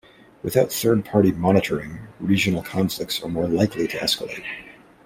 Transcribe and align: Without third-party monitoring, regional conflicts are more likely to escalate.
Without 0.41 0.71
third-party 0.73 1.33
monitoring, 1.33 2.07
regional 2.19 2.63
conflicts 2.63 3.21
are 3.21 3.29
more 3.29 3.45
likely 3.47 3.87
to 3.87 3.99
escalate. 3.99 4.43